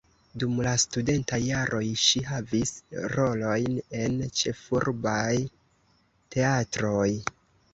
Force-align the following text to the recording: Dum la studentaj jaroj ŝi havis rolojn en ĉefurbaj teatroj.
Dum 0.43 0.53
la 0.67 0.71
studentaj 0.83 1.37
jaroj 1.47 1.81
ŝi 2.03 2.21
havis 2.29 2.71
rolojn 3.17 3.77
en 4.01 4.17
ĉefurbaj 4.41 5.37
teatroj. 6.37 7.09